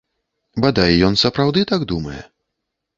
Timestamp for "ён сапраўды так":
1.09-1.81